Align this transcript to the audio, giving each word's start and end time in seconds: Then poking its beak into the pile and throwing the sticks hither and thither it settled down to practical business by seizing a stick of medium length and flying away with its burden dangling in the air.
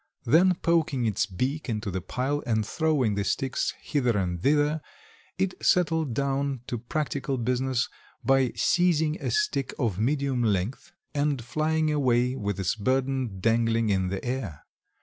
Then 0.25 0.55
poking 0.63 1.05
its 1.05 1.27
beak 1.27 1.69
into 1.69 1.91
the 1.91 2.01
pile 2.01 2.41
and 2.47 2.65
throwing 2.65 3.13
the 3.13 3.23
sticks 3.23 3.75
hither 3.79 4.17
and 4.17 4.41
thither 4.41 4.81
it 5.37 5.53
settled 5.63 6.15
down 6.15 6.61
to 6.65 6.79
practical 6.79 7.37
business 7.37 7.87
by 8.25 8.51
seizing 8.55 9.21
a 9.21 9.29
stick 9.29 9.75
of 9.77 9.99
medium 9.99 10.41
length 10.43 10.91
and 11.13 11.43
flying 11.43 11.91
away 11.91 12.35
with 12.35 12.59
its 12.59 12.73
burden 12.73 13.39
dangling 13.41 13.89
in 13.89 14.07
the 14.07 14.25
air. 14.25 14.63